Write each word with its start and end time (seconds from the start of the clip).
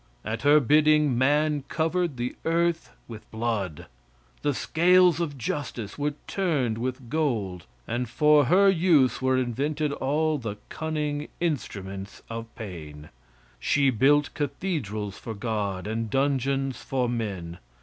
At 0.25 0.41
her 0.41 0.59
bidding, 0.59 1.15
man 1.15 1.63
covered 1.67 2.17
the 2.17 2.35
earth 2.43 2.89
with 3.07 3.29
blood. 3.29 3.85
The 4.41 4.55
scales 4.55 5.19
of 5.19 5.37
justice 5.37 5.95
were 5.95 6.15
turned 6.25 6.79
with 6.79 7.07
gold, 7.07 7.67
and 7.87 8.09
for 8.09 8.45
her 8.45 8.67
use 8.67 9.21
were 9.21 9.37
invented 9.37 9.91
all 9.93 10.39
the 10.39 10.57
cunning 10.69 11.27
instruments 11.39 12.23
of 12.31 12.47
pain. 12.55 13.09
She 13.59 13.91
built 13.91 14.33
cathedrals 14.33 15.19
for 15.19 15.35
God, 15.35 15.85
and 15.85 16.09
dungeons 16.09 16.77
for 16.77 17.07
men. 17.07 17.59